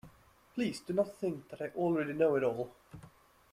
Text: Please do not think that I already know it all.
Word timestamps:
Please 0.55 0.79
do 0.79 0.93
not 0.93 1.15
think 1.15 1.49
that 1.49 1.61
I 1.61 1.67
already 1.75 2.13
know 2.13 2.33
it 2.35 2.43
all. 2.43 2.73